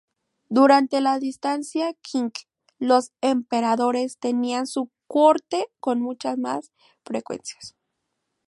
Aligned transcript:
Durante 0.49 0.99
la 0.99 1.19
dinastía 1.19 1.93
Qing, 2.01 2.31
los 2.79 3.11
emperadores 3.21 4.17
tenían 4.17 4.65
su 4.65 4.89
corte 5.05 5.67
con 5.79 6.01
mucha 6.01 6.35
más 6.37 6.71
frecuencia. 7.05 7.59